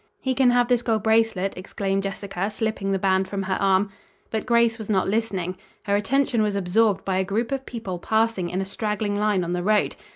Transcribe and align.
"He 0.19 0.33
can 0.33 0.49
have 0.49 0.67
this 0.67 0.81
gold 0.81 1.03
bracelet," 1.03 1.53
exclaimed 1.55 2.01
Jessica, 2.01 2.49
slipping 2.49 2.91
the 2.91 2.97
band 2.97 3.27
from 3.27 3.43
her 3.43 3.59
arm. 3.61 3.91
But 4.31 4.47
Grace 4.47 4.79
was 4.79 4.89
not 4.89 5.07
listening. 5.07 5.57
Her 5.83 5.95
attention 5.95 6.41
was 6.41 6.55
absorbed 6.55 7.05
by 7.05 7.17
a 7.17 7.23
group 7.23 7.51
of 7.51 7.67
people 7.67 7.99
passing 7.99 8.49
in 8.49 8.61
a 8.61 8.65
straggling 8.65 9.15
line 9.15 9.43
on 9.43 9.53
the 9.53 9.61
road. 9.61 9.95